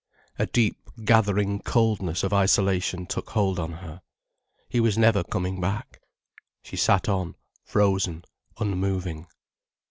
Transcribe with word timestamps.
A 0.39 0.47
deep, 0.47 0.77
gathering 1.05 1.59
coldness 1.59 2.23
of 2.23 2.33
isolation 2.33 3.05
took 3.05 3.29
hold 3.29 3.59
on 3.59 3.71
her. 3.85 4.01
He 4.67 4.79
was 4.79 4.97
never 4.97 5.23
coming 5.23 5.61
back. 5.61 6.01
She 6.63 6.75
sat 6.75 7.07
on, 7.07 7.35
frozen, 7.63 8.25
unmoving. 8.57 9.27